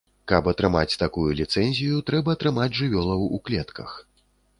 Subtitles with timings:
[0.29, 3.91] Каб атрымаць такую ліцэнзію трэба трымаць жывёлаў у клетках.